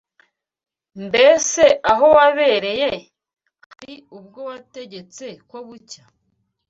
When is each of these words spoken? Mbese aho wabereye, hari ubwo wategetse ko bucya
Mbese 1.05 1.63
aho 1.91 2.05
wabereye, 2.17 2.91
hari 3.69 3.95
ubwo 4.17 4.39
wategetse 4.49 5.25
ko 5.49 5.57
bucya 5.65 6.03